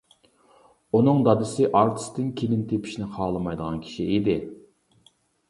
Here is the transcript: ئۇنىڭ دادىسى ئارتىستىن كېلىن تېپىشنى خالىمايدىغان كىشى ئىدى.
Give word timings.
ئۇنىڭ 0.99 1.19
دادىسى 1.27 1.67
ئارتىستىن 1.81 2.31
كېلىن 2.41 2.65
تېپىشنى 2.73 3.11
خالىمايدىغان 3.19 3.79
كىشى 3.85 4.09
ئىدى. 4.17 4.41